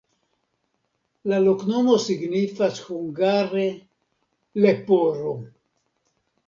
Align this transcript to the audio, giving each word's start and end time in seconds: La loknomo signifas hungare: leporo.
La 1.33 1.41
loknomo 1.47 1.99
signifas 2.07 2.81
hungare: 2.87 3.67
leporo. 4.67 5.39